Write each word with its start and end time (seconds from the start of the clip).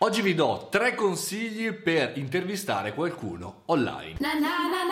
Oggi 0.00 0.20
vi 0.20 0.34
do 0.34 0.68
tre 0.70 0.94
consigli 0.94 1.72
per 1.72 2.18
intervistare 2.18 2.92
qualcuno 2.92 3.62
online. 3.66 4.16
Na 4.18 4.34
na 4.34 4.68
na 4.68 4.86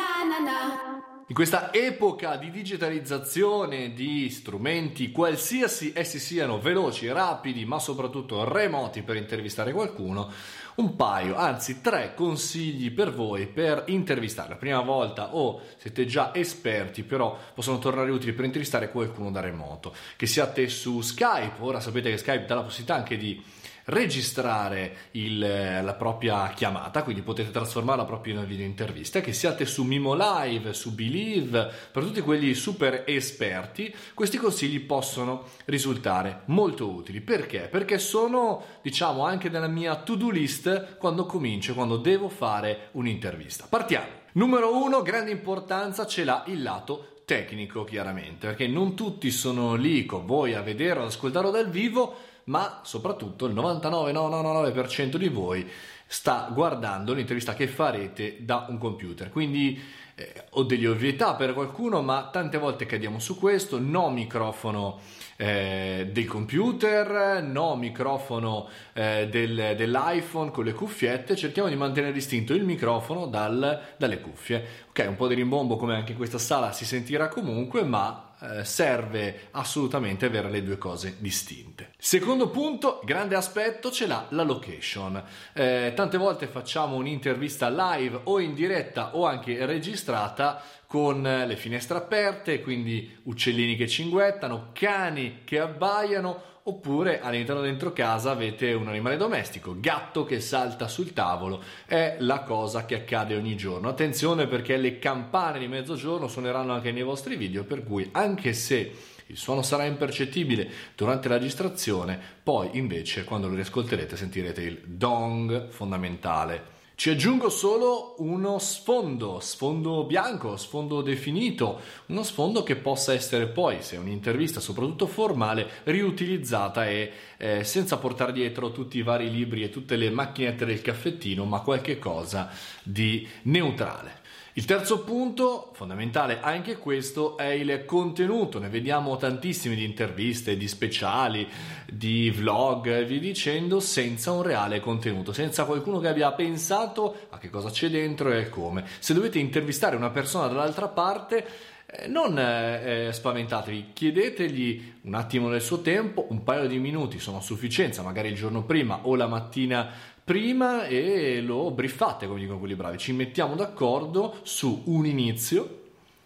in 1.27 1.35
questa 1.35 1.73
epoca 1.73 2.37
di 2.37 2.51
digitalizzazione 2.51 3.93
di 3.93 4.29
strumenti, 4.31 5.11
qualsiasi 5.11 5.93
essi 5.95 6.19
siano 6.19 6.59
veloci, 6.59 7.11
rapidi, 7.11 7.65
ma 7.65 7.79
soprattutto 7.79 8.45
remoti 8.51 9.03
per 9.03 9.17
intervistare 9.17 9.73
qualcuno, 9.73 10.31
un 10.77 10.97
paio, 10.97 11.37
anzi 11.37 11.81
tre 11.81 12.13
consigli 12.15 12.91
per 12.91 13.13
voi 13.13 13.47
per 13.47 13.85
intervistare. 13.87 14.51
La 14.51 14.57
prima 14.57 14.81
volta 14.81 15.35
o 15.35 15.63
siete 15.77 16.05
già 16.05 16.35
esperti, 16.35 17.03
però 17.05 17.39
possono 17.55 17.79
tornare 17.79 18.11
utili 18.11 18.33
per 18.33 18.45
intervistare 18.45 18.91
qualcuno 18.91 19.31
da 19.31 19.41
remoto. 19.41 19.95
Che 20.17 20.27
siate 20.27 20.69
su 20.69 21.01
Skype, 21.01 21.57
ora 21.61 21.81
sapete 21.81 22.11
che 22.11 22.19
Skype 22.19 22.45
dà 22.45 22.55
la 22.55 22.63
possibilità 22.63 22.95
anche 22.97 23.17
di 23.17 23.43
registrare 23.85 25.09
il, 25.13 25.39
la 25.39 25.95
propria 25.95 26.53
chiamata, 26.55 27.03
quindi 27.03 27.23
potete 27.23 27.51
trasformarla 27.51 28.05
proprio 28.05 28.33
in 28.33 28.39
una 28.39 28.49
video 28.49 28.65
intervista, 28.65 29.21
che 29.21 29.33
siate 29.33 29.67
su 29.67 29.83
Mimo 29.83 30.15
Live, 30.15 30.73
su 30.73 30.95
Believe, 30.95 31.71
per 31.91 32.05
tutti 32.05 32.21
quelli 32.21 32.55
super 32.55 33.05
esperti, 33.07 33.95
questi 34.15 34.37
consigli 34.37 34.81
possono 34.81 35.45
risultare 35.67 36.43
molto 36.47 36.89
utili. 36.89 37.21
Perché? 37.21 37.69
Perché 37.71 37.99
sono, 37.99 38.63
diciamo, 38.83 39.25
anche 39.25 39.49
nella 39.49 39.69
mia 39.69 39.97
to-do 39.97 40.31
list 40.31 40.97
quando 40.97 41.27
comincio, 41.27 41.75
quando 41.75 41.97
devo 41.97 42.29
fare 42.29 42.89
un'intervista. 42.93 43.67
Partiamo. 43.69 44.23
Numero 44.33 44.83
uno, 44.83 45.03
grande 45.03 45.31
importanza 45.31 46.07
ce 46.07 46.25
l'ha 46.25 46.43
il 46.49 46.63
lato 46.63 47.21
tecnico, 47.25 47.85
chiaramente, 47.85 48.49
perché 48.49 48.67
non 48.67 48.95
tutti 48.95 49.31
sono 49.31 49.75
lì 49.75 50.05
con 50.05 50.27
voi 50.27 50.55
a 50.55 50.61
vederlo, 50.61 51.03
ad 51.03 51.09
ascoltarlo 51.09 51.51
dal 51.51 51.71
vivo 51.71 52.33
ma 52.45 52.81
soprattutto 52.83 53.47
il 53.47 53.55
99,99% 53.55 55.17
di 55.17 55.29
voi 55.29 55.71
sta 56.15 56.49
guardando 56.53 57.13
l'intervista 57.13 57.55
che 57.55 57.67
farete 57.67 58.37
da 58.39 58.67
un 58.69 58.79
computer. 58.79 59.31
Quindi 59.31 59.83
eh, 60.15 60.45
ho 60.51 60.63
delle 60.63 60.87
ovvietà 60.87 61.35
per 61.35 61.55
qualcuno, 61.55 62.03
ma 62.03 62.29
tante 62.33 62.57
volte 62.57 62.87
cadiamo 62.87 63.19
su 63.19 63.37
questo, 63.37 63.81
no 63.81 64.11
microfono 64.11 65.01
eh, 65.35 66.09
del 66.13 66.27
computer, 66.27 67.43
no 67.43 67.75
microfono 67.75 68.69
eh, 68.93 69.27
del, 69.29 69.75
dell'iPhone 69.77 70.53
con 70.53 70.65
le 70.65 70.73
cuffiette, 70.73 71.35
cerchiamo 71.35 71.69
di 71.69 71.75
mantenere 71.75 72.13
distinto 72.13 72.55
il 72.55 72.63
microfono 72.63 73.27
dal, 73.27 73.95
dalle 73.97 74.21
cuffie. 74.21 74.85
Ok, 74.91 75.05
un 75.09 75.17
po' 75.17 75.27
di 75.27 75.35
rimbombo 75.35 75.75
come 75.75 75.97
anche 75.97 76.13
in 76.13 76.17
questa 76.17 76.39
sala 76.39 76.71
si 76.71 76.85
sentirà 76.85 77.27
comunque, 77.27 77.83
ma 77.83 78.35
eh, 78.45 78.65
serve 78.65 79.49
assolutamente 79.53 80.27
avere 80.27 80.51
le 80.51 80.63
due 80.63 80.77
cose 80.77 81.17
distinte. 81.19 81.93
Secondo 81.97 82.51
punto, 82.51 83.01
grande 83.03 83.37
aspetto, 83.37 83.91
ce 83.91 84.07
l'ha 84.07 84.27
la 84.31 84.43
location. 84.43 85.23
Eh, 85.55 85.93
tante 86.05 86.19
volte 86.19 86.47
facciamo 86.49 86.97
un'intervista 86.97 87.71
live 87.71 88.21
o 88.25 88.39
in 88.39 88.53
diretta 88.53 89.17
o 89.17 89.25
anche 89.25 89.65
registrata 89.65 90.63
con 90.87 91.23
le 91.23 91.57
finestre 91.57 91.97
aperte, 91.97 92.61
quindi 92.61 93.21
uccellini 93.23 93.75
che 93.75 93.89
cinguettano, 93.89 94.69
cani 94.75 95.41
che 95.45 95.59
abbaiano 95.59 96.53
oppure 96.65 97.21
all'interno 97.21 97.63
dentro 97.63 97.95
casa 97.95 98.33
avete 98.33 98.75
un 98.75 98.89
animale 98.89 99.17
domestico, 99.17 99.77
gatto 99.79 100.25
che 100.25 100.41
salta 100.41 100.89
sul 100.89 101.15
tavolo, 101.15 101.63
è 101.87 102.17
la 102.19 102.41
cosa 102.41 102.85
che 102.85 102.97
accade 102.97 103.35
ogni 103.35 103.57
giorno. 103.57 103.89
Attenzione 103.89 104.47
perché 104.47 104.77
le 104.77 104.99
campane 104.99 105.59
di 105.59 105.69
mezzogiorno 105.69 106.29
suoneranno 106.29 106.75
anche 106.75 106.93
nei 106.93 107.03
vostri 107.03 107.37
video, 107.37 107.65
per 107.65 107.83
cui 107.83 108.07
anche 108.13 108.53
se 108.53 108.93
il 109.27 109.37
suono 109.37 109.63
sarà 109.63 109.85
impercettibile 109.85 110.71
durante 110.95 111.29
la 111.29 111.39
registrazione, 111.39 112.21
poi 112.43 112.71
invece 112.73 113.25
quando 113.25 113.49
lo 113.49 113.55
riascolterete 113.55 114.17
sentirete 114.17 114.63
il 114.63 114.81
dong 114.85 115.69
fondamentale 115.69 116.73
ci 116.97 117.11
aggiungo 117.11 117.49
solo 117.49 118.15
uno 118.19 118.61
sfondo, 118.61 119.41
sfondo 119.41 120.05
bianco, 120.05 120.57
sfondo 120.57 121.03
definito, 121.03 121.81
uno 122.07 122.23
sfondo 122.23 122.63
che 122.63 122.77
possa 122.77 123.13
essere 123.13 123.49
poi, 123.49 123.83
se 123.83 123.97
è 123.97 123.99
un'intervista 123.99 124.61
soprattutto 124.61 125.09
formale, 125.09 125.69
riutilizzata 125.85 126.87
e 126.87 127.13
eh, 127.37 127.65
senza 127.65 127.97
portare 127.97 128.33
dietro 128.33 128.71
tutti 128.71 128.99
i 128.99 129.03
vari 129.03 129.29
libri 129.29 129.65
e 129.65 129.71
tutte 129.71 129.97
le 129.97 130.09
macchinette 130.11 130.65
del 130.65 130.83
caffettino, 130.83 131.45
ma 131.45 131.61
qualche 131.63 131.99
cosa 131.99 132.51
di 132.85 133.27
neutrale. 133.43 134.23
Il 134.57 134.67
terzo 134.67 135.03
punto, 135.03 135.71
fondamentale 135.73 136.39
anche 136.41 136.77
questo, 136.77 137.37
è 137.37 137.49
il 137.49 137.85
contenuto. 137.85 138.61
Ne 138.61 138.69
vediamo 138.69 139.17
tantissimi 139.17 139.75
di 139.75 139.83
interviste, 139.83 140.57
di 140.57 140.69
speciali, 140.69 141.49
di 141.93 142.31
vlog 142.31 142.87
e 142.87 143.05
via 143.05 143.19
dicendo, 143.19 143.81
senza 143.81 144.31
un 144.31 144.43
reale 144.43 144.79
contenuto, 144.79 145.33
senza 145.33 145.65
qualcuno 145.65 145.99
che 145.99 146.07
abbia 146.07 146.31
pensato 146.31 147.27
a 147.31 147.39
che 147.39 147.51
cosa 147.51 147.69
c'è 147.69 147.91
dentro 147.91 148.31
e 148.31 148.49
come. 148.49 148.85
Se 149.01 149.13
dovete 149.13 149.41
intervistare 149.41 149.97
una 149.97 150.11
persona 150.11 150.47
dall'altra 150.47 150.87
parte, 150.87 151.45
eh, 151.87 152.07
non 152.07 152.39
eh, 152.39 153.11
spaventatevi, 153.13 153.91
chiedetegli 153.93 154.93
un 155.03 155.15
attimo 155.15 155.51
del 155.51 155.63
suo 155.63 155.81
tempo, 155.81 156.29
un 156.31 156.45
paio 156.45 156.69
di 156.69 156.79
minuti 156.79 157.19
sono 157.19 157.39
a 157.39 157.41
sufficienza, 157.41 158.03
magari 158.03 158.29
il 158.29 158.37
giorno 158.37 158.63
prima 158.63 159.01
o 159.03 159.17
la 159.17 159.27
mattina 159.27 160.13
prima 160.25 160.87
e 160.87 161.43
lo 161.43 161.71
briffate, 161.71 162.27
come 162.27 162.41
dicono 162.41 162.59
quelli 162.59 162.75
bravi. 162.75 162.97
Ci 162.97 163.13
mettiamo 163.13 163.55
d'accordo 163.55 164.39
su 164.43 164.83
un 164.87 165.05
inizio, 165.05 165.83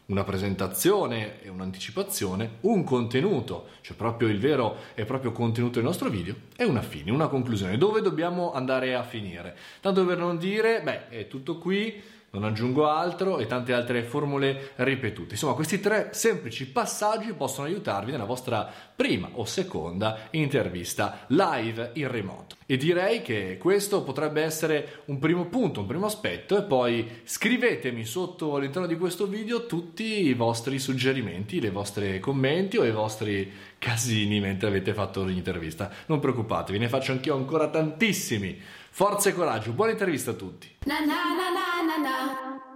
una 0.07 0.23
presentazione 0.25 1.43
e 1.43 1.49
un'anticipazione, 1.49 2.59
un 2.61 2.85
contenuto, 2.85 3.67
cioè 3.81 3.97
proprio 3.97 4.29
il 4.29 4.39
vero 4.39 4.77
e 4.95 5.05
proprio 5.05 5.33
contenuto 5.33 5.75
del 5.75 5.85
nostro 5.85 6.09
video, 6.09 6.35
e 6.57 6.65
una 6.65 6.81
fine, 6.81 7.11
una 7.11 7.27
conclusione. 7.27 7.77
Dove 7.77 8.01
dobbiamo 8.01 8.53
andare 8.53 8.95
a 8.95 9.03
finire? 9.03 9.57
Tanto 9.81 10.07
per 10.07 10.17
non 10.17 10.39
dire, 10.39 10.81
beh, 10.81 11.09
è 11.09 11.27
tutto 11.27 11.59
qui 11.59 12.01
non 12.31 12.45
aggiungo 12.45 12.89
altro 12.89 13.39
e 13.39 13.47
tante 13.47 13.73
altre 13.73 14.03
formule 14.03 14.73
ripetute. 14.77 15.33
Insomma, 15.33 15.55
questi 15.55 15.81
tre 15.81 16.11
semplici 16.13 16.67
passaggi 16.67 17.33
possono 17.33 17.67
aiutarvi 17.67 18.11
nella 18.13 18.25
vostra 18.25 18.71
prima 18.95 19.31
o 19.33 19.45
seconda 19.45 20.29
intervista 20.31 21.25
live 21.29 21.93
in 21.95 22.11
remoto. 22.11 22.57
E 22.67 22.77
direi 22.77 23.23
che 23.23 23.57
questo 23.59 24.03
potrebbe 24.03 24.43
essere 24.43 25.03
un 25.07 25.19
primo 25.19 25.47
punto, 25.47 25.81
un 25.81 25.87
primo 25.87 26.07
aspetto 26.07 26.59
e 26.59 26.63
poi 26.63 27.21
scrivetemi 27.25 28.05
sotto 28.05 28.57
all'interno 28.57 28.87
di 28.87 28.99
questo 28.99 29.27
video 29.27 29.65
tutti 29.65 30.27
i 30.27 30.35
vostri 30.35 30.79
suggerimenti, 30.79 31.57
i 31.57 31.71
vostri 31.71 32.21
commenti 32.21 32.77
o 32.77 32.85
i 32.85 32.91
vostri 32.91 33.51
casini 33.79 34.41
mentre 34.41 34.69
avete 34.69 34.93
fatto 34.93 35.25
l'intervista. 35.25 35.91
Non 36.07 36.21
preoccupatevi, 36.21 36.79
ne 36.79 36.89
faccio 36.89 37.13
anch'io 37.13 37.37
ancora 37.37 37.69
tantissimi. 37.69 38.61
Forza 38.91 39.29
e 39.29 39.35
coraggio, 39.35 39.73
buona 39.73 39.93
intervista 39.93 40.33
a 40.33 40.35
tutti. 40.35 40.77
Na, 40.85 41.01
na, 41.01 41.07
na, 41.07 42.68